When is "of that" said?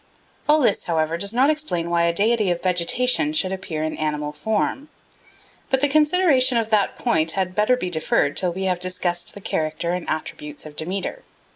6.57-6.97